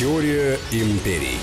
[0.00, 1.36] Теория империй.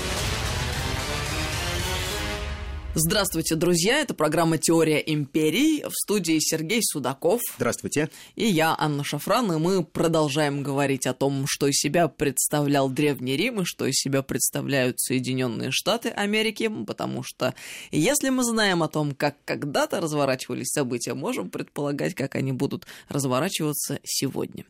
[2.92, 4.00] Здравствуйте, друзья!
[4.00, 5.84] Это программа «Теория империй».
[5.84, 7.40] В студии Сергей Судаков.
[7.54, 8.10] Здравствуйте.
[8.34, 13.36] И я, Анна Шафран, и мы продолжаем говорить о том, что из себя представлял Древний
[13.36, 17.54] Рим и что из себя представляют Соединенные Штаты Америки, потому что
[17.92, 24.00] если мы знаем о том, как когда-то разворачивались события, можем предполагать, как они будут разворачиваться
[24.02, 24.64] сегодня.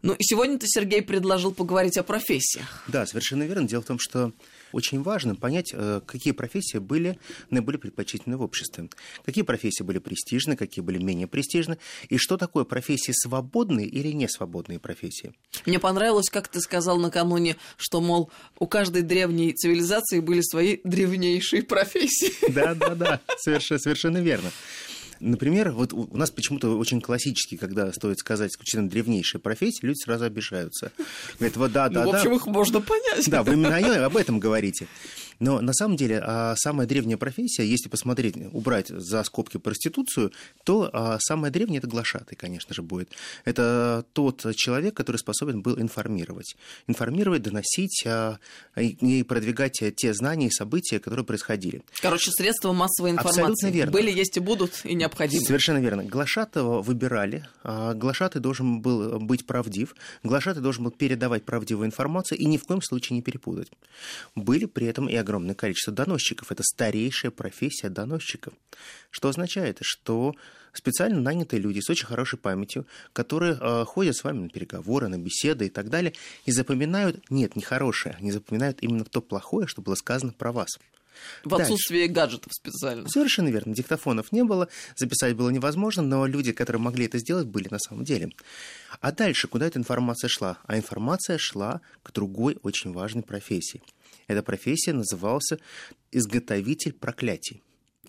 [0.00, 2.84] Ну и сегодня-то Сергей предложил поговорить о профессиях.
[2.86, 3.66] Да, совершенно верно.
[3.66, 4.32] Дело в том, что
[4.70, 7.18] очень важно понять, э, какие профессии были
[7.50, 8.88] наиболее предпочтительны в обществе.
[9.24, 11.78] Какие профессии были престижны, какие были менее престижны,
[12.08, 15.32] и что такое профессии свободные или не свободные профессии.
[15.66, 21.64] Мне понравилось, как ты сказал накануне, что, мол, у каждой древней цивилизации были свои древнейшие
[21.64, 22.32] профессии.
[22.52, 24.52] Да, да, да, совершенно, совершенно верно.
[25.20, 30.24] Например, вот у нас почему-то очень классически, когда стоит сказать исключительно древнейшая профессия, люди сразу
[30.24, 30.92] обижаются.
[31.38, 32.18] Говорят, вот да, да, ну, да.
[32.18, 33.28] В общем, их можно понять.
[33.28, 34.86] Да, вы именно об этом говорите.
[35.38, 40.32] Но на самом деле а, самая древняя профессия, если посмотреть, убрать за скобки проституцию,
[40.64, 43.10] то а, самая древняя это глашатый, конечно же, будет.
[43.44, 46.56] Это тот человек, который способен был информировать.
[46.86, 48.38] Информировать, доносить а,
[48.74, 51.82] и продвигать те знания и события, которые происходили.
[52.00, 53.40] Короче, средства массовой информации.
[53.40, 53.92] Абсолютно верно.
[53.92, 55.44] Были, есть и будут, и необходимы.
[55.44, 56.04] Совершенно верно.
[56.04, 57.46] Глашатого выбирали.
[57.62, 59.94] Глашатый должен был быть правдив.
[60.22, 63.70] Глашатый должен был передавать правдивую информацию и ни в коем случае не перепутать.
[64.34, 66.50] Были при этом и огромное количество доносчиков.
[66.50, 68.54] Это старейшая профессия доносчиков.
[69.10, 70.34] Что означает, что
[70.72, 75.18] специально нанятые люди с очень хорошей памятью, которые э, ходят с вами на переговоры, на
[75.18, 76.14] беседы и так далее,
[76.46, 80.78] и запоминают, нет, не хорошее, они запоминают именно то плохое, что было сказано про вас.
[81.44, 82.14] В отсутствие Дальше.
[82.14, 83.08] гаджетов специально.
[83.08, 83.74] Совершенно верно.
[83.74, 88.04] Диктофонов не было, записать было невозможно, но люди, которые могли это сделать, были на самом
[88.04, 88.30] деле.
[89.00, 90.58] А дальше, куда эта информация шла?
[90.66, 93.82] А информация шла к другой очень важной профессии–
[94.28, 95.50] эта профессия называлась
[96.12, 97.62] изготовитель проклятий.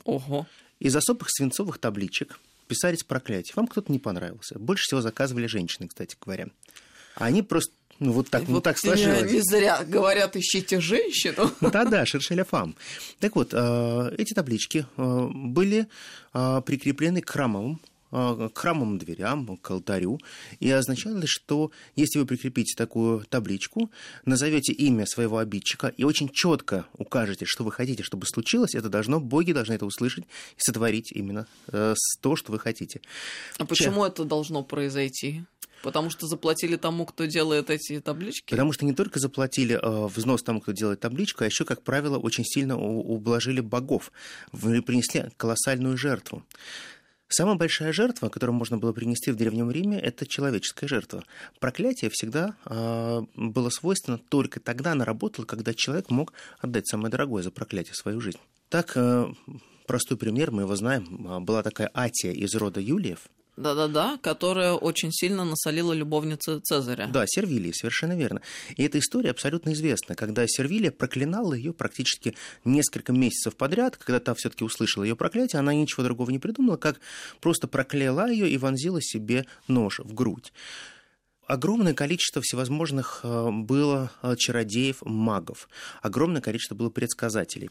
[0.03, 0.45] Ого.
[0.79, 3.53] Из особых свинцовых табличек писались проклятия.
[3.55, 4.59] Вам кто-то не понравился.
[4.59, 6.49] Больше всего заказывали женщины, кстати говоря.
[7.15, 9.31] Они просто ну, вот так, вот, вот так сложилось.
[9.31, 11.51] Не зря говорят, ищите женщину.
[11.61, 12.75] Да-да, шершеля фам.
[13.19, 15.87] Так вот, э, эти таблички э, были
[16.33, 17.79] э, прикреплены к храмовым
[18.11, 20.19] к храмовым дверям, к алтарю,
[20.59, 23.91] и означало, что если вы прикрепите такую табличку,
[24.25, 29.19] назовете имя своего обидчика и очень четко укажете, что вы хотите, чтобы случилось, это должно,
[29.19, 33.01] боги должны это услышать и сотворить именно э, то, что вы хотите.
[33.59, 35.43] А почему это должно произойти?
[35.81, 38.51] Потому что заплатили тому, кто делает эти таблички?
[38.51, 42.17] Потому что не только заплатили э, взнос тому, кто делает табличку, а еще, как правило,
[42.17, 44.11] очень сильно ублажили богов.
[44.51, 46.43] Принесли колоссальную жертву.
[47.31, 51.23] Самая большая жертва, которую можно было принести в Древнем Риме, это человеческая жертва.
[51.59, 57.43] Проклятие всегда э, было свойственно только тогда оно работало, когда человек мог отдать самое дорогое
[57.43, 58.39] за проклятие свою жизнь.
[58.69, 59.27] Так, э,
[59.85, 63.29] простой пример, мы его знаем, была такая Атия из рода Юлиев–
[63.59, 67.07] да-да-да, которая очень сильно насолила любовнице Цезаря.
[67.11, 68.41] Да, Сервилия, совершенно верно.
[68.75, 74.33] И эта история абсолютно известна, когда Сервилия проклинала ее практически несколько месяцев подряд, когда та
[74.33, 76.99] все-таки услышала ее проклятие, она ничего другого не придумала, как
[77.41, 80.51] просто прокляла ее и вонзила себе нож в грудь
[81.49, 85.67] огромное количество всевозможных э, было э, чародеев, магов,
[86.01, 87.69] огромное количество было предсказателей.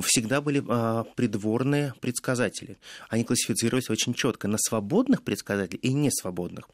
[0.00, 2.78] Всегда были э, придворные предсказатели.
[3.08, 6.68] Они классифицировались очень четко на свободных предсказателей и несвободных.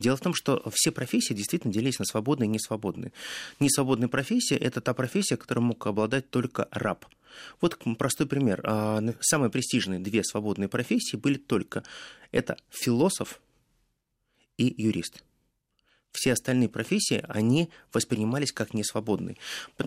[0.00, 3.12] Дело в том, что все профессии действительно делились на свободные и несвободные.
[3.60, 7.06] Несвободная профессия– это та профессия, которой мог обладать только раб.
[7.60, 8.60] Вот простой пример.
[9.20, 11.84] Самые престижные две свободные профессии были только
[12.32, 13.40] это философ
[14.58, 15.22] и юрист
[16.16, 19.36] все остальные профессии, они воспринимались как несвободные.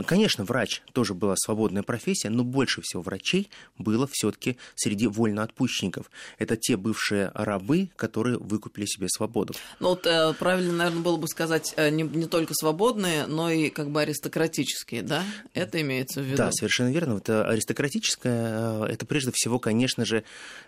[0.05, 6.09] Конечно, врач тоже была свободная профессия, но больше всего врачей было все-таки среди вольноотпущенников.
[6.37, 9.53] Это те бывшие рабы, которые выкупили себе свободу.
[9.79, 13.69] Ну вот э, правильно, наверное, было бы сказать э, не, не только свободные, но и
[13.69, 15.23] как бы аристократические, да?
[15.53, 16.37] Это имеется в виду?
[16.37, 17.17] Да, совершенно верно.
[17.17, 20.23] Это аристократическое, э, это прежде всего, конечно же,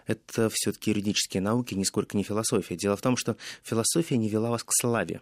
[0.08, 2.76] это все-таки юридические науки, нисколько не философия.
[2.76, 5.22] Дело в том, что философия не вела вас к славе.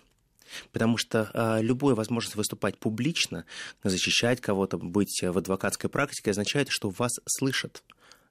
[0.71, 3.45] Потому что э, любая возможность выступать публично,
[3.83, 7.83] защищать кого-то, быть в адвокатской практике означает, что вас слышат.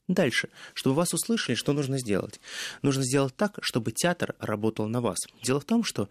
[0.09, 0.49] Дальше.
[0.73, 2.41] Чтобы вас услышали, что нужно сделать?
[2.81, 5.19] Нужно сделать так, чтобы театр работал на вас.
[5.43, 6.09] Дело в том, что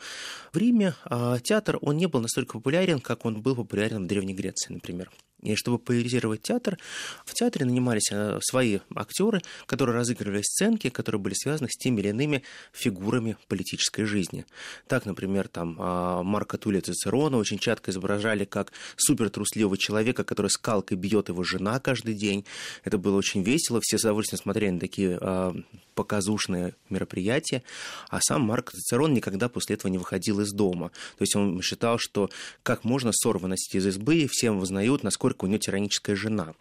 [0.54, 4.36] в Риме э, театр, он не был настолько популярен, как он был популярен в Древней
[4.36, 5.10] Греции, например.
[5.44, 6.80] И чтобы популяризировать театр,
[7.24, 12.10] в театре нанимались э, свои актеры, которые разыгрывали сценки, которые были связаны с теми или
[12.10, 12.44] иными
[12.74, 14.45] фигурами политической жизни.
[14.88, 20.98] Так, например, там а, Марка Туля Цицерона очень четко изображали как супертрусливого человека, который скалкой
[20.98, 22.44] бьет его жена каждый день.
[22.84, 25.56] Это было очень весело, все с удовольствием смотрели на такие а,
[25.94, 27.62] показушные мероприятия,
[28.10, 30.89] а сам Марк Цицерон никогда после этого не выходил из дома.
[31.18, 32.30] То есть он считал, что
[32.63, 36.53] как можно ссор выносить из избы, и всем вызнают, насколько у него тираническая жена.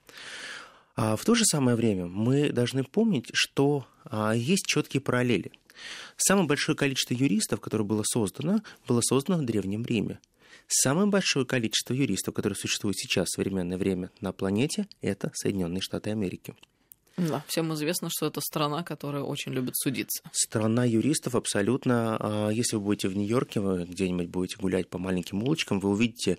[0.97, 5.53] А в то же самое время мы должны помнить, что а, есть четкие параллели.
[6.17, 10.19] Самое большое количество юристов, которое было создано, было создано в Древнем Риме.
[10.69, 16.11] Самое большое количество юристов, которые существуют сейчас в современное время на планете, это Соединенные Штаты
[16.11, 16.55] Америки.
[17.17, 20.23] Да, всем известно, что это страна, которая очень любит судиться.
[20.33, 22.17] Страна юристов абсолютно.
[22.21, 26.37] А, если вы будете в Нью-Йорке, вы где-нибудь будете гулять по маленьким улочкам, вы увидите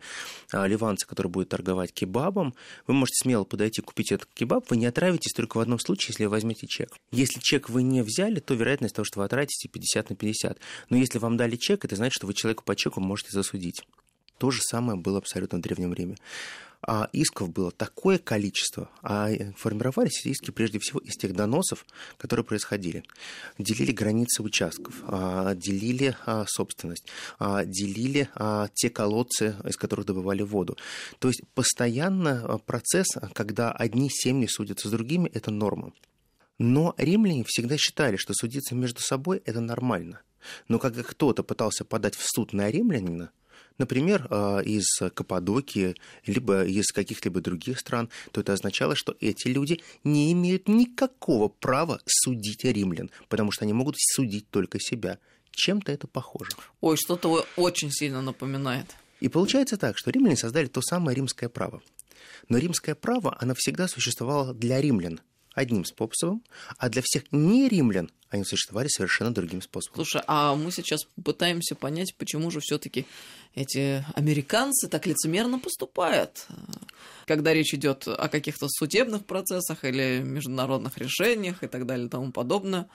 [0.53, 2.53] а, ливанца, который будет торговать кебабом.
[2.85, 4.69] Вы можете смело подойти купить этот кебаб.
[4.69, 6.95] Вы не отравитесь только в одном случае, если вы возьмете чек.
[7.11, 10.59] Если чек вы не взяли, то вероятность того, что вы отратите 50 на 50.
[10.91, 13.81] Но если вам дали чек, это значит, что вы человеку по чеку можете засудить.
[14.37, 16.17] То же самое было абсолютно в Древнем Риме
[16.81, 21.85] а исков было такое количество, а формировались эти иски прежде всего из тех доносов,
[22.17, 23.03] которые происходили.
[23.57, 27.07] Делили границы участков, а, делили а, собственность,
[27.39, 28.29] а, делили
[28.75, 30.77] те колодцы, из которых добывали воду.
[31.19, 35.93] То есть постоянно процесс, когда одни семьи судятся с другими, это норма.
[36.59, 40.21] Но римляне всегда считали, что судиться между собой– это нормально.
[40.67, 43.31] Но когда кто-то пытался подать в суд на римлянина,
[43.77, 45.95] например, а, из Каппадокии,
[46.25, 51.99] либо из каких-либо других стран, то это означало, что эти люди не имеют никакого права
[52.05, 55.19] судить римлян, потому что они могут судить только себя.
[55.51, 56.51] Чем-то это похоже.
[56.81, 58.85] Ой, что-то очень сильно напоминает.
[59.19, 61.81] И получается так, что римляне создали то самое римское право.
[62.49, 65.19] Но римское право, оно всегда существовало для римлян
[65.57, 66.43] одним способом,
[66.77, 69.95] а для всех не римлян они существовали совершенно другим способом.
[69.95, 73.07] Слушай, а мы сейчас пытаемся понять, почему же все-таки
[73.55, 76.45] эти американцы так лицемерно поступают,
[77.25, 82.31] когда речь идет о каких-то судебных процессах или международных решениях и так далее и тому
[82.31, 82.87] подобное.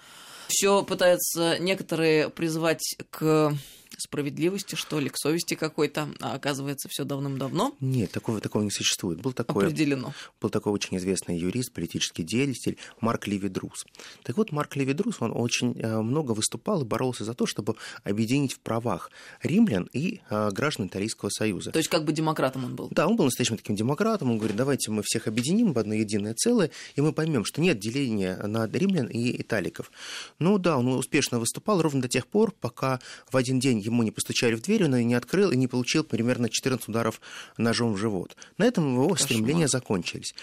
[0.49, 3.57] Все пытаются некоторые призывать к
[3.99, 7.75] справедливости, что ли, к совести какой-то, а оказывается, все давным-давно.
[7.81, 9.21] Нет, такого, такого не существует.
[9.21, 10.13] Был такой, Определено.
[10.41, 13.85] Был такой очень известный юрист, политический деятель Марк Левидрус.
[14.23, 18.55] Так вот, Марк Левидрус, он очень э, много выступал и боролся за то, чтобы объединить
[18.55, 19.11] в правах
[19.43, 21.73] римлян и э, граждан Италийского союза.
[21.73, 22.89] То есть как бы демократом он был?
[22.91, 24.31] Да, он был настоящим таким демократом.
[24.31, 27.79] Он говорит, давайте мы всех объединим в одно единое целое, и мы поймем, что нет
[27.79, 29.91] деления на римлян и италиков.
[30.39, 33.01] Ну да, он успешно выступал ровно до тех пор, пока
[33.31, 36.05] в один день ему не постучали в дверь, он ее не открыл и не получил
[36.05, 37.21] примерно 14 ударов
[37.57, 38.37] ножом в живот.
[38.59, 39.21] На этом его Кошмар.
[39.21, 40.35] стремления закончились.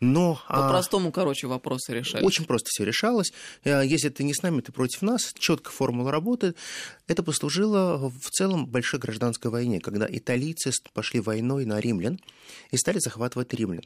[0.00, 2.26] Но, По-простому, а, короче, вопросы решались.
[2.26, 3.32] Очень просто все решалось.
[3.62, 5.32] Э, если ты не с нами, ты против нас.
[5.38, 6.56] Четко формула работает.
[7.06, 12.18] Это послужило в целом большой гражданской войне, когда италийцы пошли войной на римлян
[12.72, 13.84] и стали захватывать римлян.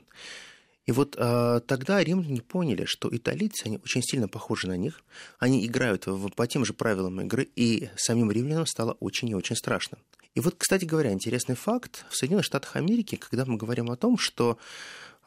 [0.86, 5.02] И вот э, тогда римляне поняли, что италийцы, они очень сильно похожи на них,
[5.40, 9.56] они играют в, по тем же правилам игры, и самим римлянам стало очень и очень
[9.56, 9.98] страшно.
[10.36, 14.16] И вот, кстати говоря, интересный факт, в Соединенных Штатах Америки, когда мы говорим о том,
[14.16, 14.58] что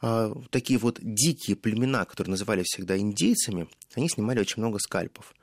[0.00, 5.34] э, такие вот дикие племена, которые называли всегда индейцами, они снимали очень много скальпов.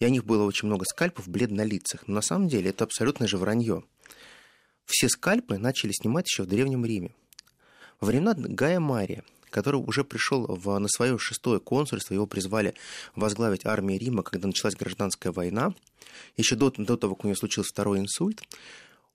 [0.00, 2.08] И у них было очень много скальпов бледнолицых.
[2.08, 3.82] Но на самом деле это абсолютное же вранье.
[4.86, 7.10] Все скальпы начали снимать еще в Древнем Риме.
[8.00, 12.74] Во времена Гая Мария– который уже пришел в, на свое шестое консульство, его призвали
[13.14, 15.74] возглавить армию Рима, когда началась гражданская война,
[16.36, 18.42] еще до, до того, как у него случился второй инсульт,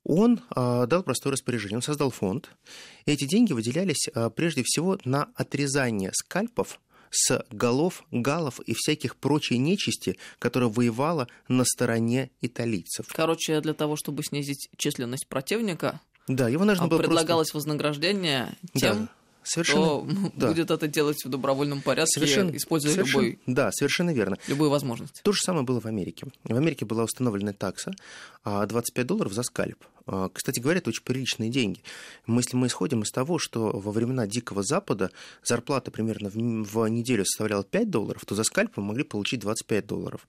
[0.03, 2.49] он э, дал простое распоряжение, он создал фонд,
[3.05, 9.57] эти деньги выделялись э, прежде всего на отрезание скальпов с голов галов и всяких прочей
[9.57, 13.05] нечисти, которая воевала на стороне италийцев.
[13.13, 17.69] Короче, для того, чтобы снизить численность противника, да, его нужно было предлагалось просто...
[17.69, 19.09] вознаграждение тем, да
[19.43, 20.47] Совершенно, то да.
[20.49, 23.39] будет это делать в добровольном порядке, совершенно, используя совершенно, любой...
[23.47, 24.37] Да, совершенно верно.
[24.47, 25.21] Любую возможность.
[25.23, 26.27] То же самое было в Америке.
[26.43, 27.93] В Америке была установлена такса
[28.45, 29.83] 25 а, долларов за скальп.
[30.05, 31.81] А, кстати говоря, это очень приличные деньги.
[32.27, 35.11] Если мы исходим из того, что во времена Дикого Запада
[35.43, 39.85] зарплата примерно в, в неделю составляла 5 долларов, то за скальп мы могли получить 25
[39.85, 40.25] долларов.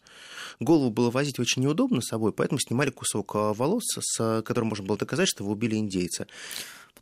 [0.60, 4.86] Голову было возить очень неудобно с собой, поэтому снимали кусок а, волос, с которым можно
[4.86, 6.26] было доказать, что вы убили индейца.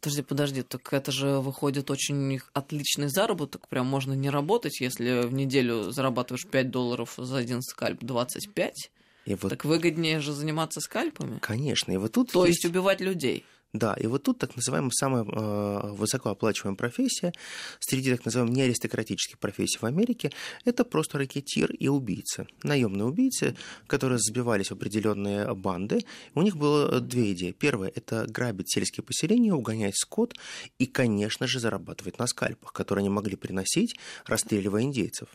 [0.02, 5.32] Подожди, подожди, так это же выходит очень отличный заработок, прям можно не работать, если в
[5.32, 8.90] неделю зарабатываешь 5 долларов за один скальп, 25.
[9.26, 9.48] И вот...
[9.48, 11.38] Так выгоднее же заниматься скальпами.
[11.38, 12.32] Конечно, и вот тут...
[12.32, 13.44] То есть, есть убивать людей.
[13.72, 17.32] Да, и вот тут так называемая самая э, высокооплачиваемая профессия
[17.80, 20.30] среди так называемых неаристократических профессий в Америке–
[20.66, 22.46] это просто ракетир и убийца.
[22.62, 26.04] Наемные убийцы, которые сбивались в определенные банды.
[26.34, 27.52] У них было две идеи.
[27.52, 30.34] Первая– это грабить сельские поселения, угонять скот
[30.78, 35.28] и, конечно же, зарабатывать на скальпах, которые они могли приносить, расстреливая индейцев.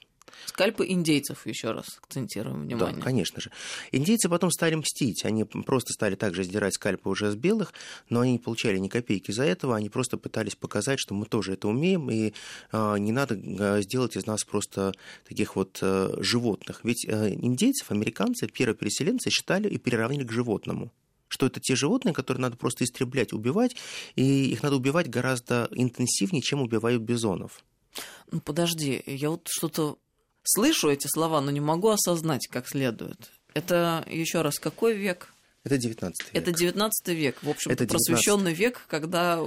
[0.46, 2.98] Скальпы индейцев, еще раз акцентируем внимание.
[2.98, 3.52] Да, конечно же.
[3.92, 5.26] Индейцы потом стали мстить.
[5.26, 7.74] Они просто стали также сдирать скальпы уже с белых,
[8.10, 9.76] но они не получали ни копейки за этого.
[9.76, 12.34] Они просто пытались показать, что мы тоже это умеем, и
[12.72, 14.94] э, не надо а, сделать из нас просто
[15.28, 16.82] таких вот э, животных.
[16.84, 20.92] Ведь э, индейцев, американцы, первые переселенцы считали и приравнили к животному
[21.30, 23.76] что это те животные, которые надо просто истреблять, убивать,
[24.16, 27.64] и их надо убивать гораздо интенсивнее, чем убивают бизонов.
[28.32, 29.98] Ну подожди, я вот что-то
[30.48, 33.32] слышу эти слова, но не могу осознать как следует.
[33.54, 35.34] Это еще раз какой век?
[35.64, 36.36] Это 19 век.
[36.42, 39.44] Это 19 век, в общем, это просвещенный век, когда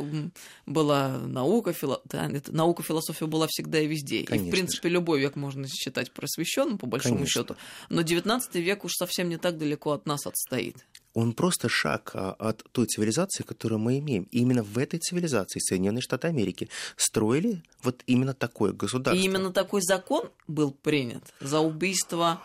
[0.66, 2.02] была наука, фило...
[2.04, 4.24] да, это, наука, философия была всегда и везде.
[4.24, 7.56] Конечно и, в принципе, любой век можно считать просвещенным, по большому счету.
[7.88, 10.76] Но 19 век уж совсем не так далеко от нас отстоит
[11.14, 14.24] он просто шаг а, от той цивилизации, которую мы имеем.
[14.30, 19.20] И именно в этой цивилизации Соединенные Штаты Америки строили вот именно такое государство.
[19.20, 22.40] И именно такой закон был принят за убийство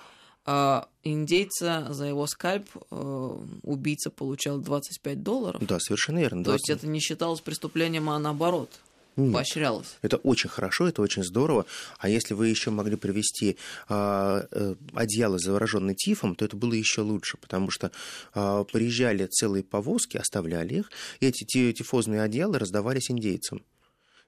[0.46, 5.62] э, индейца, за его скальп э, убийца получал 25 долларов.
[5.66, 6.44] Да, совершенно верно.
[6.44, 6.70] То 20...
[6.70, 8.70] есть это не считалось преступлением, а наоборот–
[9.16, 9.34] нет.
[9.34, 9.98] поощрялось.
[10.02, 11.66] Это очень хорошо, это очень здорово.
[12.00, 13.58] А если вы еще могли привести
[13.88, 17.92] а, э, одеяло, завороженное тифом, то это было еще лучше, потому что
[18.34, 21.44] а, приезжали целые повозки, оставляли их, и эти
[21.74, 23.62] тифозные одеяла раздавались индейцам.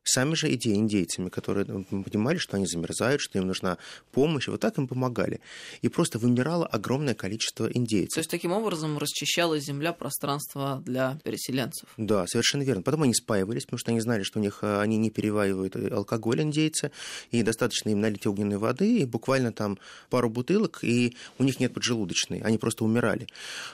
[0.08, 3.78] Сами же идеи индейцами, которые ну, понимали, что они замерзают, что им нужна
[4.12, 5.42] помощь, вот так им помогали.
[5.82, 8.14] И просто вымирало огромное количество индейцев.
[8.14, 11.90] То есть таким образом расчищалась земля, пространство для переселенцев.
[11.98, 12.84] Да, совершенно верно.
[12.84, 16.42] Потом они спаивались, потому что они знали, что у них э, они не переваривают алкоголь
[16.42, 16.92] индейцы,
[17.32, 19.78] и достаточно им налить огненной воды, и буквально там
[20.10, 23.28] пару бутылок, и у них нет поджелудочной, они просто умирали.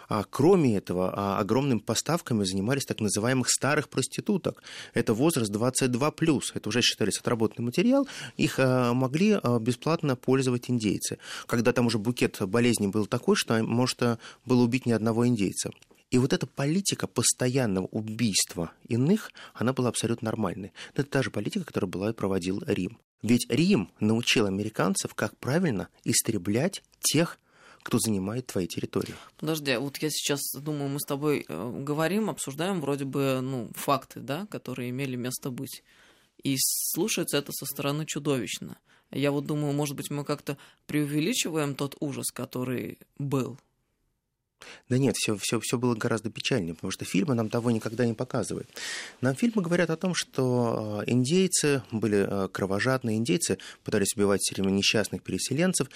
[0.10, 4.64] А кроме этого, а, огромными поставками занимались так называемых старых проституток.
[4.94, 10.70] Это возраст 22 плюс, это уже считались отработанный материал, их э, могли э, бесплатно пользовать
[10.70, 11.18] индейцы.
[11.48, 15.72] Когда там уже букет болезней был такой, что можно было убить ни одного индейца.
[16.12, 20.72] И вот эта политика постоянного убийства иных, она была абсолютно нормальной.
[20.94, 23.00] Это та же политика, которая была и проводил Рим.
[23.22, 27.38] Ведь Рим научил американцев, как правильно истреблять тех,
[27.84, 29.14] кто занимает твои территории.
[29.38, 34.22] Подожди, вот я сейчас думаю, мы с тобой э, говорим, обсуждаем вроде бы ну, факты,
[34.22, 35.84] да, которые имели место быть.
[36.42, 38.78] И слушается это со стороны чудовищно.
[39.12, 43.60] Я вот думаю, может быть, мы как-то преувеличиваем тот ужас, который был.
[44.90, 48.14] Да нет, все, все, все было гораздо печальнее, потому что фильмы нам того никогда не
[48.14, 48.70] показывают.
[49.22, 54.56] Нам фильмы говорят о том, что э, индейцы были э, кровожадные, индейцы пытались убивать все
[54.56, 55.90] время несчастных переселенцев.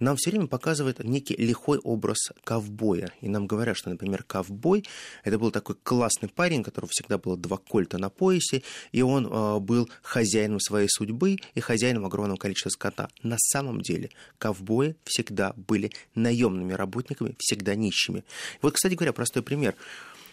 [0.00, 3.12] Нам все время показывают некий лихой образ ковбоя.
[3.20, 4.84] И нам говорят, что, например, ковбой–
[5.24, 8.62] это был такой классный парень, у которого всегда было два кольта на поясе,
[8.92, 13.08] и он э, был хозяином своей судьбы и хозяином огромного количества скота.
[13.22, 18.24] На самом деле ковбои всегда были наемными работниками, всегда нищими нищими.
[18.60, 19.74] Вот, кстати говоря, простой пример.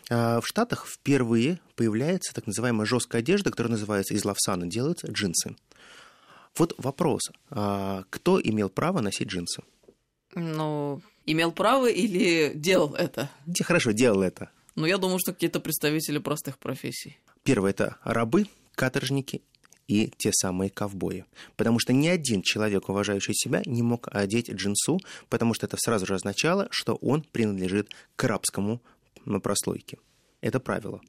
[0.10, 5.56] А, в Штатах впервые появляется так называемая жесткая одежда, которая называется из лавсана, делаются джинсы.
[6.58, 9.62] Вот вопрос, а, кто имел право носить джинсы?
[10.36, 13.30] Ну, имел право или делал это?
[13.64, 14.50] Хорошо, делал это.
[14.76, 17.20] Ну, я думаю, что какие-то представители простых профессий.
[17.44, 18.46] Первое– это рабы,
[18.76, 19.42] каторжники
[19.90, 21.26] и те самые ковбои.
[21.58, 26.06] Потому что ни один человек, уважающий себя, не мог одеть джинсу, потому что это сразу
[26.06, 28.82] же означало, что он принадлежит к рабскому
[29.44, 29.98] прослойке.
[30.42, 31.02] Это правило.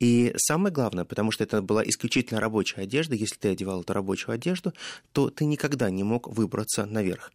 [0.00, 4.34] И самое главное, потому что это была исключительно рабочая одежда, если ты одевал эту рабочую
[4.34, 4.74] одежду,
[5.12, 7.32] то ты никогда не мог выбраться наверх.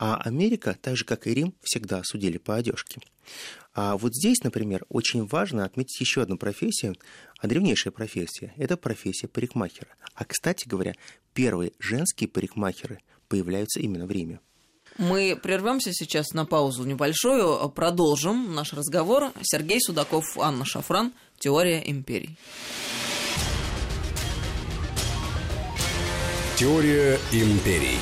[0.00, 3.02] А Америка, так же как и Рим, всегда судили по одежке.
[3.74, 6.96] А вот здесь, например, очень важно отметить еще одну профессию,
[7.38, 9.90] а древнейшая профессия– это профессия парикмахера.
[10.14, 10.94] А, кстати говоря,
[11.34, 14.40] первые женские парикмахеры появляются именно в Риме.
[14.96, 19.32] Мы прервемся сейчас на паузу небольшую, продолжим наш разговор.
[19.42, 22.38] Сергей Судаков, Анна Шафран, «Теория империй».
[26.56, 27.98] Теория империй.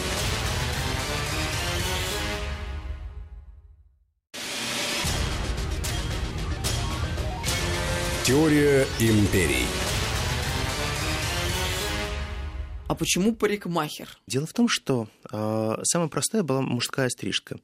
[8.28, 9.64] Теория империй.
[12.88, 14.08] А почему парикмахер?
[14.26, 17.58] Дело в том, что э, самая простая была мужская стрижка.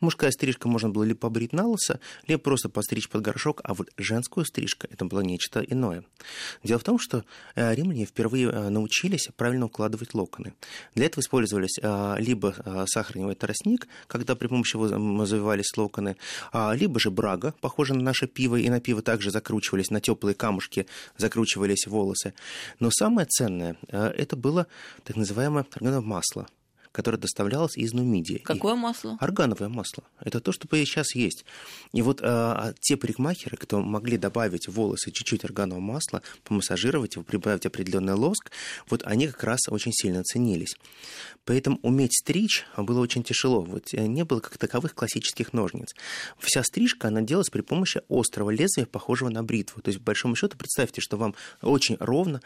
[0.00, 3.90] Мужская стрижка можно было либо побрить на лысо, либо просто постричь под горшок, а вот
[3.98, 6.04] женскую стрижка это было нечто иное.
[6.64, 10.54] Дело в том, что э, римляне впервые э, научились правильно укладывать локоны.
[10.94, 14.88] Для этого использовались э, либо э, сахарный тростник, когда при помощи его
[15.26, 16.16] завивались локоны,
[16.54, 20.34] э, либо же брага, похожая на наше пиво, и на пиво также закручивались, на теплые
[20.34, 20.86] камушки
[21.18, 22.32] закручивались волосы.
[22.78, 24.68] Но самое ценное, э, это было
[25.04, 26.48] так называемое органовое масло
[26.92, 28.38] которое доставлялось из Нумидии.
[28.38, 29.16] Какое масло?
[29.20, 30.02] Органовое масло.
[30.20, 31.44] Это то, что сейчас есть.
[31.92, 37.24] И вот а, те парикмахеры, кто могли добавить в волосы чуть-чуть органового масла, помассажировать его,
[37.24, 38.50] прибавить определенный лоск,
[38.88, 40.74] вот они как раз очень сильно ценились.
[41.44, 43.62] Поэтому уметь стричь было очень тяжело.
[43.62, 45.94] Вот э, не было как таковых классических ножниц.
[46.38, 49.80] Вся стрижка, она делалась при помощи острого лезвия, похожего на бритву.
[49.80, 52.40] То есть, по большому счету, представьте, что вам очень ровно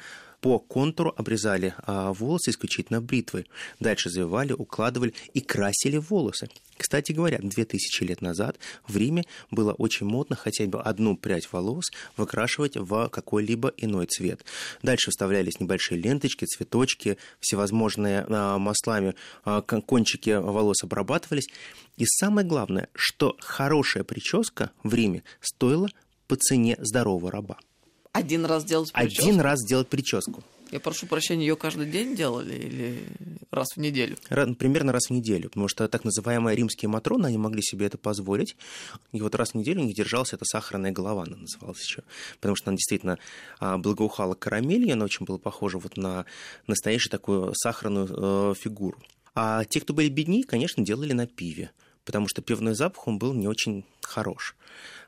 [0.45, 3.47] по контуру обрезали а, волосы исключительно бритвой.
[3.81, 6.51] Дальше завивали, укладывали и красили волосы.
[6.77, 11.87] Кстати говоря, 2000 лет назад в Риме было очень модно хотя бы одну прядь волос
[12.19, 14.45] выкрашивать в какой-либо иной цвет.
[14.83, 19.15] Дальше вставлялись небольшие ленточки, цветочки, всевозможные а, маслами
[19.47, 21.49] а, кончики волос обрабатывались.
[21.97, 25.89] И самое главное, что хорошая прическа в Риме стоила
[26.27, 27.57] по цене здорового раба.
[28.15, 29.23] Один раз делать прическу?
[29.23, 30.45] Один раз делать прическу.
[30.71, 33.09] Я прошу прощения, ее каждый день делали или
[33.51, 34.17] раз в неделю?
[34.29, 38.57] Примерно раз в неделю, потому что так называемые римские матроны, они могли себе это позволить.
[39.13, 42.03] И вот раз в неделю у них держалась эта сахарная голова, она называлась еще.
[42.37, 43.19] Потому что она действительно
[43.59, 46.25] а, благоухала карамелью, она очень была похожа вот на
[46.69, 48.99] настоящую такую сахарную э, фигуру.
[49.35, 51.73] А те, кто были беднее, конечно, делали на пиве,
[52.05, 54.55] потому что пивной запах, он был не очень хорош.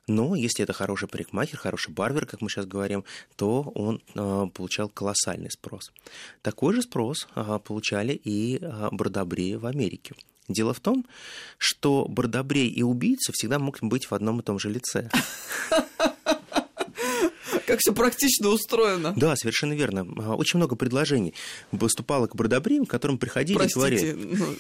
[0.09, 4.89] Но если это хороший парикмахер, хороший барбер, как мы сейчас говорим, то он э, получал
[4.89, 5.91] колоссальный спрос.
[6.43, 10.15] Такой же спрос э, получали и э, бродобреи в Америке.
[10.49, 11.05] Дело в том,
[11.59, 15.11] что бродобрей и убийца всегда могут быть в одном и том же лице.
[17.67, 19.13] Как все практично устроено.
[19.17, 20.05] Да, совершенно верно.
[20.35, 21.35] Очень много предложений
[21.73, 24.13] выступало к бродобреям, к которым приходили и говорили.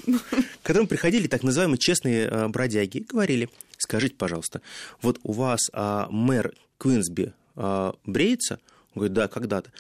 [0.07, 0.19] Ну...
[0.63, 3.49] К которым приходили так называемые честные бродяги и говорили,
[3.79, 4.61] скажите, пожалуйста,
[5.03, 8.59] вот у вас а, мэр Квинсби а, бреется?
[8.95, 9.71] Он говорит, да, когда-то.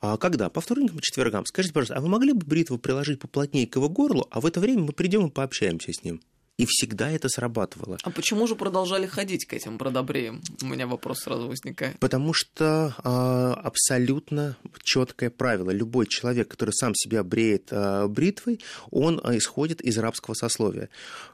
[0.00, 0.50] А когда?
[0.50, 1.46] По вторникам, по четвергам.
[1.46, 4.60] Скажите, пожалуйста, а вы могли бы бритву приложить поплотнее к его горлу, а в это
[4.60, 6.20] время мы придем и пообщаемся с ним?
[6.56, 7.98] И всегда это срабатывало.
[8.04, 10.40] А почему же продолжали ходить к этим бродобреям?
[10.62, 11.98] У меня вопрос сразу возникает.
[11.98, 15.72] Потому что э, абсолютно четкое правило.
[15.72, 18.60] Любой человек, который сам себя бреет э, бритвой,
[18.92, 20.90] он э, исходит из рабского сословия.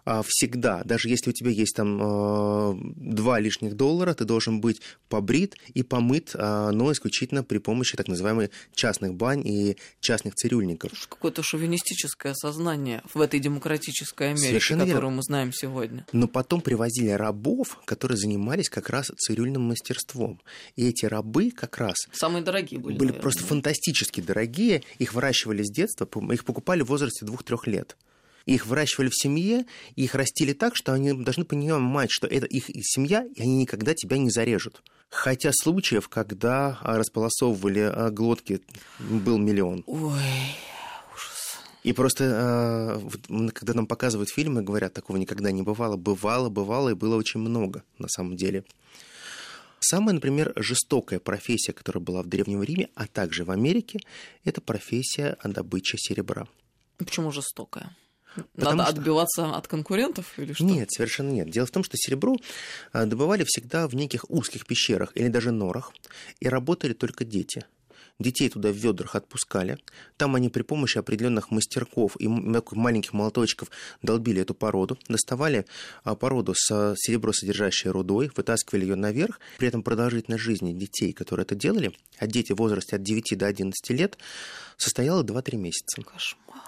[0.06, 4.80] Э, всегда, даже если у тебя есть там э, два лишних доллара, ты должен быть
[5.10, 10.92] побрит и помыт, э, но исключительно при помощи так называемых частных бань и частных цирюльников.
[11.10, 16.06] Какое-то шовинистическое сознание в этой демократической Америке, Совершенно которую которую мы знаем сегодня.
[16.12, 20.40] Но потом привозили рабов, которые занимались как раз цирюльным мастерством.
[20.76, 21.96] И эти рабы как раз...
[22.12, 22.94] Самые дорогие были.
[22.96, 23.22] Были наверное.
[23.22, 24.82] просто фантастически дорогие.
[24.98, 27.96] Их выращивали с детства, их покупали в возрасте двух-трех лет.
[28.46, 33.24] Их выращивали в семье, их растили так, что они должны понимать, что это их семья,
[33.36, 34.82] и они никогда тебя не зарежут.
[35.10, 38.60] Хотя случаев, когда располосовывали а, глотки,
[38.98, 39.82] был миллион.
[39.86, 40.56] Ой.
[41.82, 45.96] И просто, э, когда нам показывают фильмы, говорят, такого никогда не бывало.
[45.96, 48.64] Бывало, бывало, и было очень много на самом деле.
[49.80, 54.00] Самая, например, жестокая профессия, которая была в Древнем Риме, а также в Америке,
[54.44, 56.46] это профессия добычи серебра.
[56.98, 57.96] Почему жестокая?
[58.54, 59.00] Потому Надо что...
[59.00, 60.64] отбиваться от конкурентов или что?
[60.64, 61.50] Нет, совершенно нет.
[61.50, 62.36] Дело в том, что серебро
[62.92, 65.92] э, добывали всегда в неких узких пещерах или даже норах,
[66.40, 67.64] и работали только дети–
[68.20, 69.78] Детей туда в ведрах отпускали.
[70.18, 73.70] Там они при помощи определенных мастерков и маленьких молоточков
[74.02, 75.64] долбили эту породу, доставали
[76.04, 79.40] а, породу с серебросодержащей рудой, вытаскивали ее наверх.
[79.56, 83.46] При этом продолжительность жизни детей, которые это делали, а дети в возрасте от 9 до
[83.46, 84.18] 11 лет,
[84.76, 86.02] состояла 2-3 месяца.
[86.02, 86.60] Кошмар.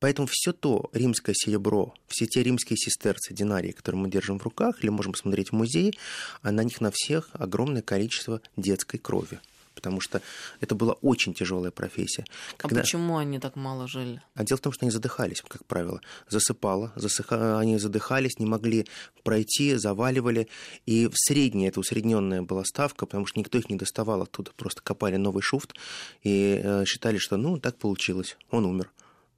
[0.00, 4.82] Поэтому все то римское серебро, все те римские сестерцы, динарии, которые мы держим в руках
[4.82, 5.92] или можем посмотреть в музее,
[6.40, 9.40] а на них на всех огромное количество детской крови
[9.74, 10.22] потому что
[10.60, 12.24] это была очень тяжелая профессия.
[12.28, 12.80] А Когда...
[12.80, 14.22] А почему они так мало жили?
[14.34, 16.00] А дело в том, что они задыхались, как правило.
[16.28, 17.58] Засыпало, засыха...
[17.58, 18.86] они задыхались, не могли
[19.22, 20.48] пройти, заваливали.
[20.86, 24.52] И в среднее, это усредненная была ставка, потому что никто их не доставал оттуда.
[24.56, 25.74] Просто копали новый шуфт
[26.22, 28.90] и э, считали, что ну, так получилось, он умер.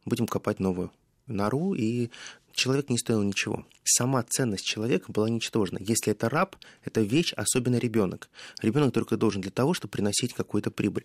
[0.05, 0.93] Будем копать новую
[1.27, 2.11] нору, и
[2.53, 3.67] человек не стоил ничего.
[3.87, 5.79] Сама ценность человека была ничтожна.
[5.81, 8.29] Если это раб, это вещь, особенно ребенок.
[8.63, 11.05] Ребенок только должен для того, чтобы приносить какую-то прибыль.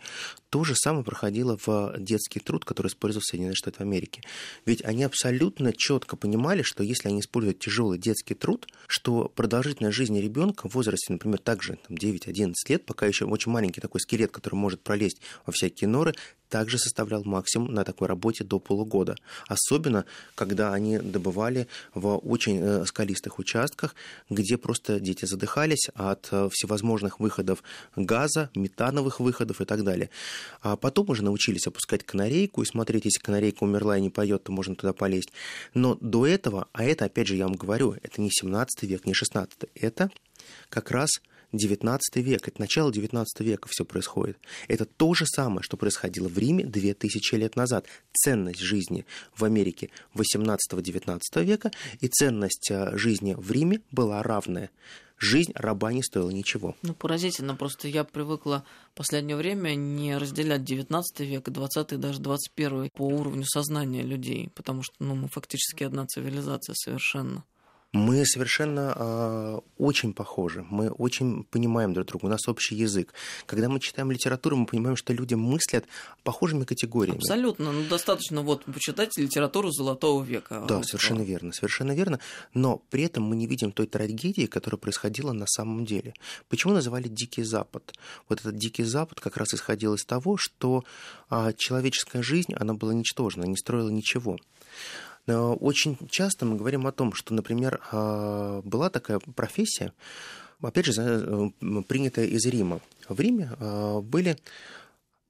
[0.50, 4.22] То же самое проходило в детский труд, который использовал Соединенные Штаты Америки.
[4.66, 10.20] Ведь они абсолютно четко понимали, что если они используют тяжелый детский труд, что продолжительность жизни
[10.20, 14.56] ребенка в возрасте, например, также там, 9-11 лет, пока еще очень маленький такой скелет, который
[14.56, 16.14] может пролезть во всякие норы,
[16.52, 19.16] также составлял максимум на такой работе до полугода.
[19.48, 23.96] Особенно, когда они добывали в очень э, скалистых участках,
[24.30, 27.64] где просто дети задыхались от э, всевозможных выходов
[27.96, 30.10] газа, метановых выходов и так далее.
[30.62, 34.52] А потом уже научились опускать канарейку и смотреть, если канарейка умерла и не поет, то
[34.52, 35.32] можно туда полезть.
[35.74, 39.14] Но до этого, а это, опять же, я вам говорю, это не 17 век, не
[39.14, 40.10] 16, это
[40.70, 41.10] как раз
[41.52, 44.38] 19 век, это начало 19 века все происходит.
[44.68, 47.86] Это то же самое, что происходило в Риме 2000 лет назад.
[48.14, 54.70] Ценность жизни в Америке 18-19 века и ценность э, жизни в Риме была равная
[55.22, 56.76] жизнь раба не стоила ничего.
[56.82, 57.56] Ну, поразительно.
[57.56, 63.46] Просто я привыкла в последнее время не разделять 19 век, 20 даже 21 по уровню
[63.46, 67.46] сознания людей, потому что ну, мы фактически одна цивилизация совершенно
[67.94, 73.14] мы совершенно э, очень похожи, мы очень понимаем друг друга, у нас общий язык.
[73.46, 75.86] Когда мы читаем литературу, мы понимаем, что люди мыслят
[76.24, 77.18] похожими категориями.
[77.18, 80.64] Абсолютно, ну достаточно вот почитать литературу Золотого века.
[80.68, 82.20] Да, совершенно верно, совершенно верно,
[82.54, 86.14] но при этом мы не видим той трагедии, которая происходила на самом деле.
[86.48, 87.94] Почему называли Дикий Запад?
[88.30, 90.86] Вот этот Дикий Запад как раз исходил из того, что
[91.30, 94.38] э, человеческая жизнь, она была ничтожна, не строила ничего.
[95.28, 99.94] Очень часто мы говорим о том, что, например, а, была такая профессия,
[100.62, 101.52] опять же,
[101.88, 102.82] принятая из Рима.
[103.08, 104.38] В Риме а, были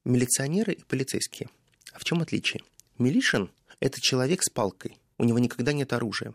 [0.05, 1.49] милиционеры и полицейские.
[1.93, 2.63] А в чем отличие?
[2.97, 3.49] Милишин–
[3.79, 6.33] это человек с палкой, у него никогда нет оружия.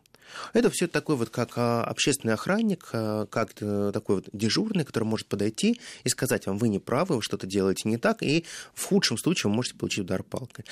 [0.52, 5.28] Это все такой вот как а, общественный охранник, как э, такой вот дежурный, который может
[5.28, 9.18] подойти и сказать вам, вы не правы, вы что-то делаете не так, и в худшем
[9.18, 10.64] случае вы можете получить удар палкой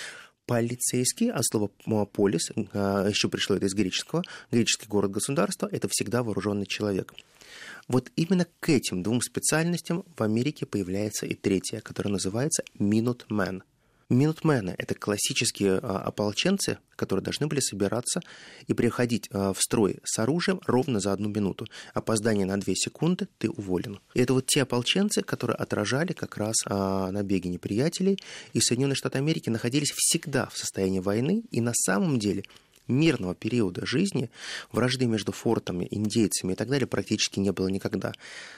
[0.47, 1.69] полицейский, а слово
[2.05, 7.15] полис, а, еще пришло это из греческого, греческий город-государство, это всегда вооруженный человек.
[7.89, 13.63] Вот именно к этим двум специальностям в Америке появляется и третья, которая называется Minuteman–
[14.15, 18.21] Минутмены– это классические а, ополченцы, которые должны были собираться
[18.69, 21.67] и приходить а, в строй с оружием ровно за одну минуту.
[21.95, 23.99] Опоздание на две секунды– ты уволен.
[24.15, 28.19] И это вот те ополченцы, которые отражали как раз а, набеги неприятелей,
[28.53, 32.45] и Соединенные Штаты Америки находились всегда в состоянии войны, и на самом деле
[32.87, 34.31] мирного периода жизни,
[34.71, 38.13] вражды между фортами, индейцами и так далее практически не было никогда.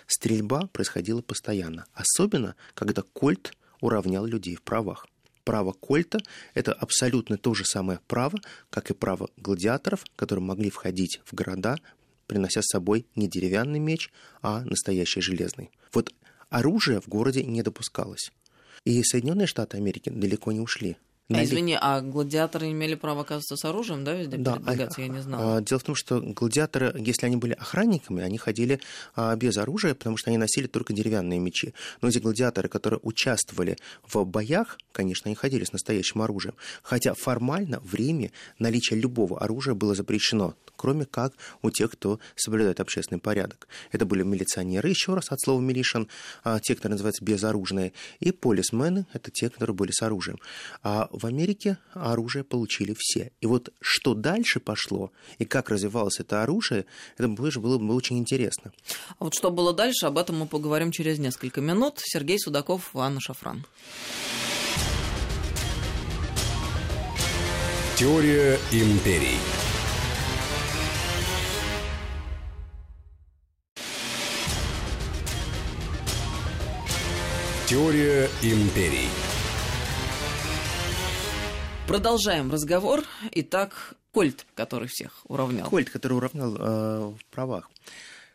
[0.06, 5.06] Стрельба происходила постоянно, особенно когда Кольт уравнял людей в правах
[5.46, 6.18] право кольта–
[6.54, 11.78] это абсолютно то же самое право, как и право гладиаторов, которые могли входить в города,
[12.26, 14.10] принося с собой не деревянный меч,
[14.42, 15.70] а настоящий железный.
[15.94, 16.12] Вот
[16.50, 18.32] оружие в городе не допускалось.
[18.84, 20.96] И Соединенные Штаты Америки далеко не ушли
[21.28, 25.00] а, извини, а гладиаторы имели право оказываться с оружием, да, везде да, передвигаться?
[25.00, 25.56] А, я не знала.
[25.56, 28.80] А, дело в том, что гладиаторы, если они были охранниками, они ходили
[29.16, 31.74] а, без оружия, потому что они носили только деревянные мечи.
[32.00, 36.54] Но эти гладиаторы, которые участвовали в боях, конечно, они ходили с настоящим оружием.
[36.82, 42.78] Хотя формально в Риме наличие любого оружия было запрещено, кроме как у тех, кто соблюдает
[42.78, 43.66] общественный порядок.
[43.90, 46.08] Это были милиционеры, еще раз, от слова милишан,
[46.44, 50.38] а, те, которые называются безоружные, и полисмены, это те, которые были с оружием.
[50.82, 53.32] А в Америке оружие получили все.
[53.40, 56.84] И вот что дальше пошло, и как развивалось это оружие,
[57.16, 58.72] это было бы очень интересно.
[59.18, 61.94] А вот что было дальше, об этом мы поговорим через несколько минут.
[62.04, 63.64] Сергей Судаков, Анна Шафран.
[67.96, 69.38] Теория империй.
[77.66, 79.08] Теория империй.
[81.88, 83.04] Продолжаем разговор.
[83.30, 85.68] Итак, Кольт, который всех уравнял.
[85.68, 87.70] Кольт, который уравнял э, в правах.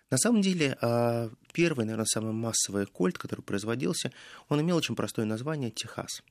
[0.09, 4.13] На самом деле, э, первый, наверное, самый массовый кольт, который производился,
[4.47, 6.23] он имел очень простое название «Техас».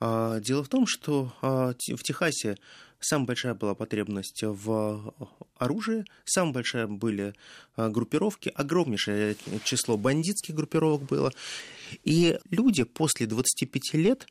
[0.00, 2.56] Э, дело в том, что э, в Техасе
[3.04, 5.14] самая большая была потребность в
[5.56, 7.34] оружии, самая большая были
[7.76, 11.32] э, группировки, огромнейшее число бандитских группировок было.
[12.04, 14.26] И люди после 25 лет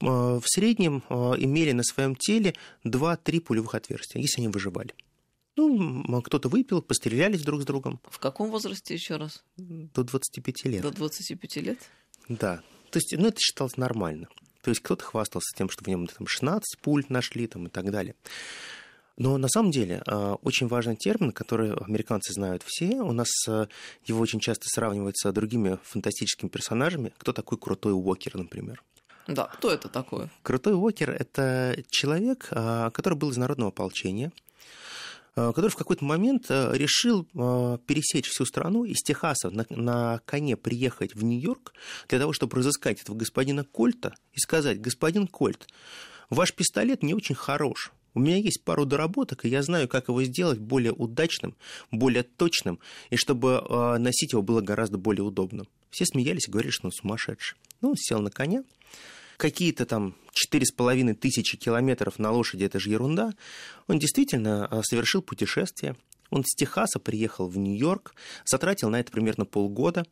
[0.00, 2.54] э, в среднем э, имели на своем теле
[2.84, 4.94] 2-3 пулевых отверстия, если они выживали.
[5.56, 7.98] Ну, кто-то выпил, пострелялись друг с другом.
[8.04, 9.42] В каком возрасте еще раз?
[9.56, 10.82] До 25 лет.
[10.82, 11.78] До 25 лет?
[12.28, 12.62] Да.
[12.90, 14.28] То есть, ну, это считалось нормально.
[14.62, 17.90] То есть кто-то хвастался тем, что в нем там 16 пуль нашли там, и так
[17.90, 18.14] далее.
[19.18, 23.66] Но на самом деле а, очень важный термин, который американцы знают все, у нас а,
[24.04, 27.12] его очень часто сравнивают с другими фантастическими персонажами.
[27.18, 28.82] Кто такой крутой Уокер, например?
[29.26, 30.28] Да, кто это такой?
[30.42, 34.32] Крутой Уокер– это человек, а, который был из народного ополчения,
[35.34, 41.22] который в какой-то момент решил пересечь всю страну из Техаса на, на коне приехать в
[41.22, 41.72] Нью-Йорк
[42.08, 45.68] для того, чтобы разыскать этого господина Кольта и сказать, господин Кольт,
[46.30, 50.22] ваш пистолет не очень хорош, у меня есть пару доработок, и я знаю, как его
[50.24, 51.54] сделать более удачным,
[51.92, 55.66] более точным, и чтобы э, носить его было гораздо более удобно.
[55.90, 57.56] Все смеялись и говорили, что он сумасшедший.
[57.80, 58.64] Ну, он сел на коня,
[59.38, 63.32] какие-то там четыре с половиной тысячи километров на лошади, это же ерунда.
[63.86, 65.96] Он действительно э, совершил путешествие.
[66.30, 70.04] Он с Техаса приехал в Нью-Йорк, затратил на это примерно полгода.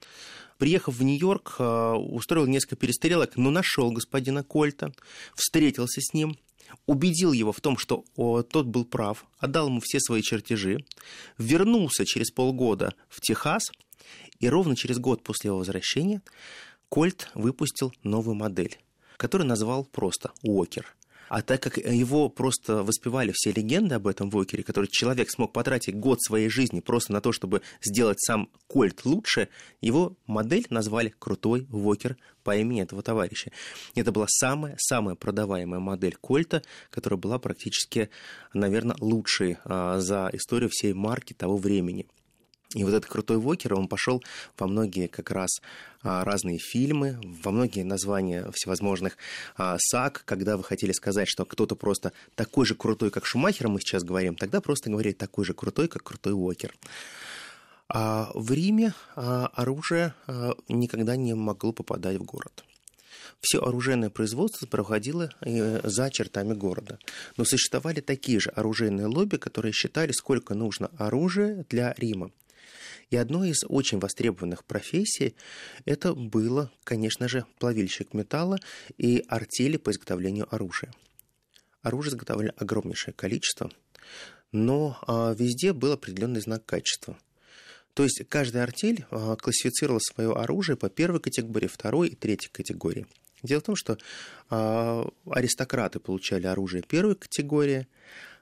[0.56, 4.92] Приехав в Нью-Йорк, э, устроил несколько перестрелок, но нашел господина Кольта,
[5.34, 6.38] встретился с ним,
[6.86, 10.78] убедил его в том, что тот был прав, отдал ему все свои чертежи,
[11.36, 13.70] вернулся через полгода в Техас,
[14.38, 16.22] и ровно через год после его возвращения
[16.88, 18.78] Кольт выпустил новую модель,
[19.16, 20.94] которую назвал просто Уокер–
[21.28, 25.96] а так как его просто воспевали все легенды об этом Вокере, который человек смог потратить
[25.96, 29.48] год своей жизни просто на то, чтобы сделать сам Кольт лучше,
[29.80, 33.50] его модель назвали «Крутой Вокер» по имени этого товарища.
[33.94, 38.08] Это была самая-самая продаваемая модель Кольта, которая была практически,
[38.52, 42.06] наверное, лучшей а, за историю всей марки того времени.
[42.76, 44.22] И вот этот крутой Вокер, он пошел
[44.58, 45.48] во многие как раз
[46.02, 49.16] а, разные фильмы, во многие названия всевозможных
[49.56, 53.80] а, саг, когда вы хотели сказать, что кто-то просто такой же крутой, как Шумахер, мы
[53.80, 56.74] сейчас говорим, тогда просто говорили такой же крутой, как крутой Уокер.
[57.88, 60.12] А в Риме а, оружие
[60.68, 62.62] никогда не могло попадать в город.
[63.40, 66.98] Все оружейное производство проходило э, за чертами города.
[67.38, 72.30] Но существовали такие же оружейные лобби, которые считали, сколько нужно оружия для Рима.
[73.10, 75.36] И одной из очень востребованных профессий
[75.84, 78.58] это было, конечно же, плавильщик металла
[78.98, 80.92] и артели по изготовлению оружия.
[81.82, 83.70] Оружие изготовляли огромнейшее количество,
[84.50, 87.16] но а, везде был определенный знак качества.
[87.94, 93.06] То есть каждая артель а, классифицировала свое оружие по первой категории, второй и третьей категории.
[93.42, 93.98] Дело в том, что
[94.50, 97.86] а, аристократы получали оружие первой категории,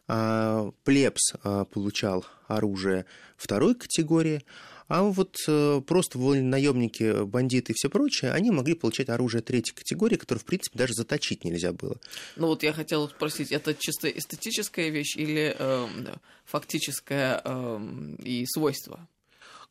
[0.07, 4.43] плебс а, получал оружие второй категории,
[4.87, 10.17] а вот э, просто наемники, бандиты и все прочее, они могли получать оружие третьей категории,
[10.17, 11.99] которое, в принципе, даже заточить нельзя было.
[12.37, 15.87] Ну вот я хотела спросить, это чисто эстетическая вещь или э,
[16.45, 17.81] фактическое э,
[18.23, 19.09] и свойство?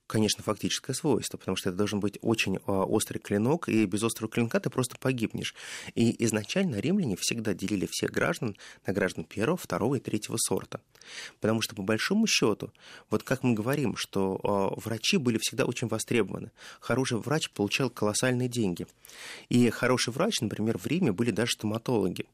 [0.08, 4.32] Конечно, фактическое свойство, потому что это должен быть очень а, острый клинок, и без острого
[4.32, 5.56] клинка ты просто погибнешь.
[5.96, 10.82] И изначально римляне всегда делили всех граждан на граждан первого, второго и третьего сорта.
[11.40, 12.72] Потому что, по большому счету,
[13.10, 16.52] вот как мы говорим, что а, врачи были всегда очень востребованы.
[16.80, 18.88] Хороший врач получал колоссальные деньги.
[19.50, 22.26] И хороший врач, например, в Риме были даже стоматологи.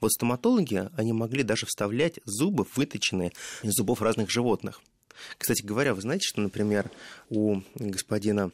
[0.00, 4.80] Вот стоматологи, они могли даже вставлять зубы, выточенные из зубов разных животных.
[5.36, 6.90] Кстати говоря, вы знаете, что, например,
[7.28, 8.50] у господина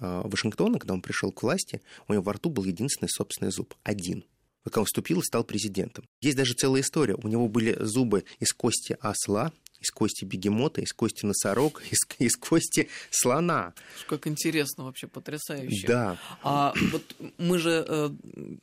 [0.00, 3.74] а, Вашингтона, когда он пришел к власти, у него во рту был единственный собственный зуб.
[3.82, 4.24] Один.
[4.64, 6.08] Когда он вступил и стал президентом.
[6.20, 7.14] Есть даже целая история.
[7.16, 9.52] У него были зубы из кости осла,
[9.84, 13.74] из кости бегемота, из кости носорога, из, из кости слона.
[14.08, 15.86] Как интересно вообще, потрясающе.
[15.86, 16.18] Да.
[16.42, 18.10] А вот мы же э,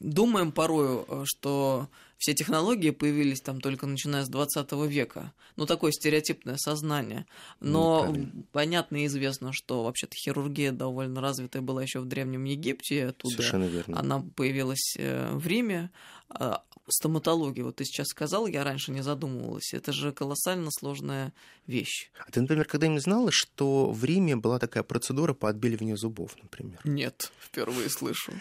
[0.01, 5.33] думаем порою, э, что все технологии появились там только начиная с 20 века.
[5.55, 7.25] Ну, такое стереотипное сознание.
[7.59, 13.07] Но ну, понятно и известно, что вообще-то хирургия довольно развитая была еще в Древнем Египте.
[13.07, 13.99] Оттуда Совершенно верно.
[13.99, 15.89] Она появилась э, в Риме.
[16.29, 19.73] А стоматология, вот ты сейчас сказал, я раньше не задумывалась.
[19.73, 21.33] Это же колоссально сложная
[21.67, 22.11] вещь.
[22.25, 26.79] А ты, например, когда-нибудь знала, что в Риме была такая процедура по отбеливанию зубов, например?
[26.83, 28.33] Нет, впервые слышу.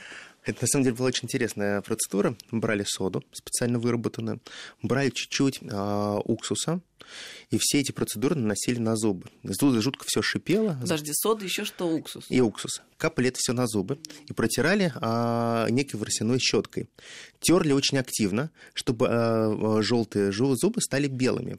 [0.44, 2.37] Это на самом деле была очень интересная процедура.
[2.50, 4.40] Брали соду, специально выработанную,
[4.83, 6.81] брали чуть-чуть э, уксуса,
[7.50, 9.26] и все эти процедуры наносили на зубы.
[9.42, 10.76] Зубы жутко все шипело.
[10.81, 12.26] Подожди, сода еще что уксус?
[12.29, 12.83] И уксус.
[12.96, 13.98] Капали это все на зубы
[14.29, 16.88] и протирали а, некой ворсяной щеткой.
[17.40, 21.59] Терли очень активно, чтобы а, желтые зубы стали белыми.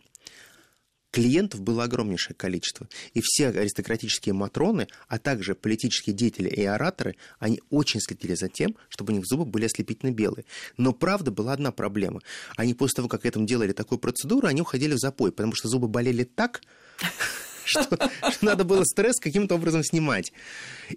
[1.12, 2.88] Клиентов было огромнейшее количество.
[3.14, 8.76] И все аристократические матроны, а также политические деятели и ораторы, они очень следили за тем,
[8.90, 10.46] чтобы у них зубы были ослепительно белые.
[10.78, 12.22] Но правда была одна проблема.
[12.56, 15.90] Они после того, как этому делали такую процедуру, они уходили в запой, потому что зубы
[15.90, 16.62] болели так,
[17.66, 20.32] что, что надо было стресс каким-то образом снимать.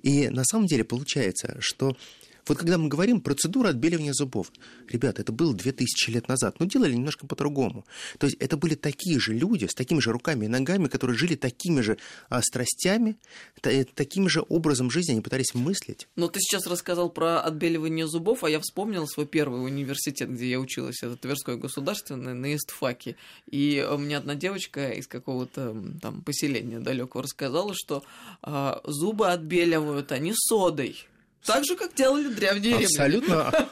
[0.03, 1.96] И на самом деле получается, что
[2.46, 4.52] Вот когда мы говорим процедура отбеливания зубов,
[4.88, 7.85] ребята, это было 2000 лет назад, но делали немножко по-другому.
[8.18, 11.35] То есть это были такие же люди с такими же руками и ногами, которые жили
[11.35, 13.16] такими же а, страстями,
[13.61, 16.09] та, таким же образом жизни они пытались мыслить.
[16.16, 20.61] Но ты сейчас рассказал про отбеливание зубов, а я вспомнил свой первый университет, где я
[20.61, 23.16] училась, это Тверской государственный, на истфаке.
[23.50, 28.04] И мне одна девочка из какого-то там поселения далекого рассказала, что
[28.42, 31.07] а, зубы отбеливают они содой.
[31.44, 32.87] Так же, как делали древние римляне.
[32.87, 33.68] Абсолютно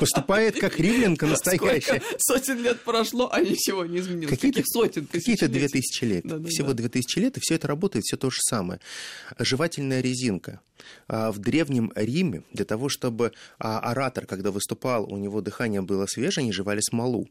[0.00, 2.00] поступает как римлянка настоящая.
[2.00, 4.30] Сколько сотен лет прошло, а ничего не изменилось.
[4.34, 6.24] Какие-то Каких сотен Какие-то две тысячи лет.
[6.24, 6.74] Да, да, Всего да.
[6.74, 8.80] две тысячи лет, и все это работает, все то же самое.
[9.38, 10.60] Жевательная резинка.
[11.08, 16.06] А, В Древнем Риме для того, чтобы а, оратор, когда выступал, у него дыхание было
[16.06, 17.28] свежее, они жевали смолу.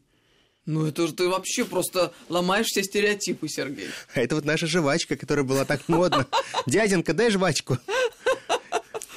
[0.66, 3.88] Ну это же ты вообще просто ломаешь все стереотипы, Сергей.
[4.14, 6.26] А это вот наша жвачка, которая была так модна.
[6.66, 7.76] Дяденька, дай жвачку.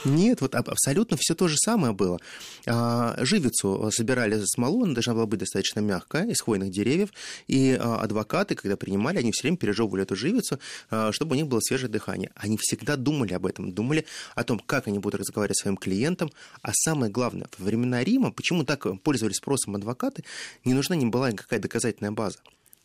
[0.07, 2.19] Нет, вот аб- абсолютно все то же самое было.
[2.65, 7.09] А, Живицу собирали смолу, она должна была быть достаточно мягкая, из хвойных деревьев,
[7.47, 11.47] и а, адвокаты, когда принимали, они все время пережевывали эту живицу, а, чтобы у них
[11.47, 12.31] было свежее дыхание.
[12.35, 16.31] Они всегда думали об этом, думали о том, как они будут разговаривать с своим клиентом,
[16.61, 20.23] а самое главное, во времена Рима, почему так пользовались спросом адвокаты,
[20.63, 22.39] не нужна не была никакая доказательная база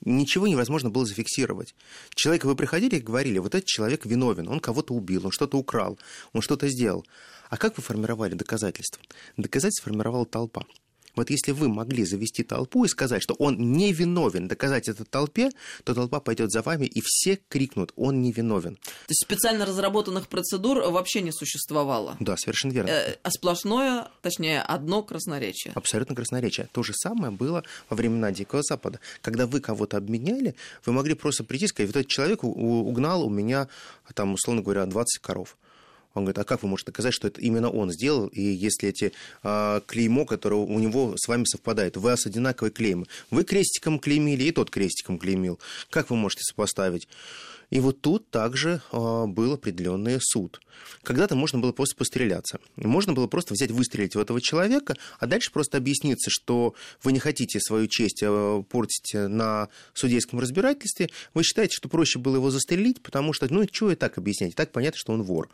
[0.05, 1.75] ничего невозможно было зафиксировать.
[2.15, 5.99] Человека вы приходили и говорили, вот этот человек виновен, он кого-то убил, он что-то украл,
[6.33, 7.07] он что-то сделал.
[7.49, 9.03] А как вы формировали доказательства?
[9.37, 10.65] Доказательства формировала толпа.
[11.15, 15.51] Вот если вы могли завести толпу и сказать, что он не виновен, доказать это толпе,
[15.85, 18.77] то толпа пойдет за вами, и все крикнут, он не виновен.
[18.77, 22.17] То есть специально разработанных процедур вообще не существовало.
[22.21, 22.89] Да, совершенно верно.
[22.91, 25.73] Э, А сплошное, точнее, одно красноречие.
[25.75, 26.69] Абсолютно красноречие.
[26.73, 29.01] То же самое было во времена Дикого Запада.
[29.21, 30.55] Когда вы кого-то обменяли,
[30.87, 33.69] вы могли просто прийти и сказать, вот этот человек угнал у меня,
[34.15, 35.57] там, условно говоря, 20 коров.
[36.15, 39.13] Он говорит, а как вы можете доказать, что это именно он сделал, и если эти
[39.43, 44.45] а, клеймо, которое у него с вами совпадает, у вас одинаковые клеймы, вы крестиком клеймили,
[44.45, 45.59] и тот крестиком клеймил,
[45.91, 47.09] как вы можете сопоставить?
[47.73, 50.61] И вот тут также а, был определенный суд.
[51.03, 52.59] Когда-то можно было просто постреляться.
[52.77, 57.19] Можно было просто взять, выстрелить в этого человека, а дальше просто объясниться, что вы не
[57.19, 61.09] хотите свою честь а, портить на судейском разбирательстве.
[61.33, 64.53] Вы считаете, что проще было его застрелить, потому что, ну, что и так объяснять?
[64.53, 65.49] И так понятно, что он вор.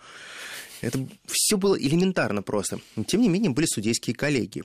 [0.81, 2.81] Это все было элементарно просто.
[2.97, 4.65] Но, тем не менее, были судейские коллегии.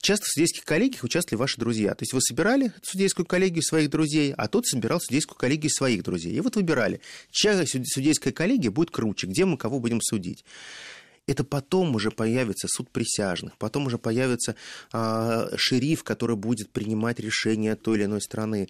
[0.00, 1.94] Часто в судейских коллегиях участвовали ваши друзья.
[1.94, 6.34] То есть вы собирали судейскую коллегию своих друзей, а тот собирал судейскую коллегию своих друзей.
[6.34, 10.44] И вот выбирали, чья суд- судейская коллегия будет круче, где мы кого будем судить.
[11.26, 14.54] Это потом уже появится суд присяжных, потом уже появится
[14.92, 18.68] а, шериф, который будет принимать решения той или иной страны.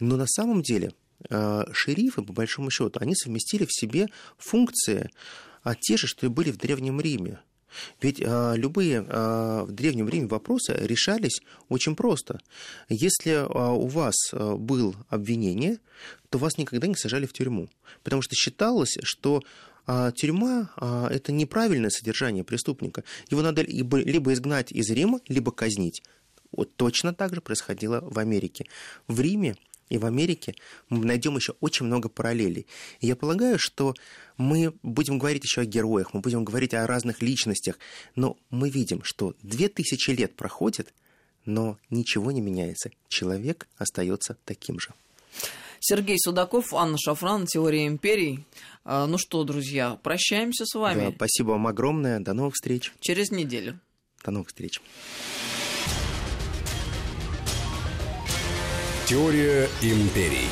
[0.00, 0.92] Но на самом деле
[1.30, 5.10] а, шерифы, по большому счету, они совместили в себе функции
[5.62, 7.40] а, те же, что и были в Древнем Риме.
[8.00, 12.40] Ведь а, любые а, в Древнем Риме вопросы решались очень просто.
[12.88, 15.78] Если а, у вас а, было обвинение,
[16.30, 17.68] то вас никогда не сажали в тюрьму.
[18.02, 19.42] Потому что считалось, что
[19.86, 23.04] а, тюрьма а, это неправильное содержание преступника.
[23.30, 26.02] Его надо либо, изгнать из Рима, либо казнить.
[26.52, 28.66] Вот точно так же происходило в Америке.
[29.08, 29.56] В Риме
[29.92, 30.54] и в Америке
[30.88, 32.66] мы найдем еще очень много параллелей.
[33.00, 33.94] И я полагаю, что
[34.38, 37.78] мы будем говорить еще о героях, мы будем говорить о разных личностях,
[38.16, 40.94] но мы видим, что две тысячи лет проходит,
[41.44, 42.90] но ничего не меняется.
[43.08, 44.94] Человек остается таким же.
[45.78, 48.46] Сергей Судаков, Анна Шафран, Теория империй.
[48.84, 52.18] А, Ну что, друзья, прощаемся с Да, вами спасибо вам огромное.
[52.20, 52.92] До новых встреч.
[53.00, 53.78] через неделю.
[54.24, 54.80] До новых встреч.
[59.06, 60.48] Теория империй.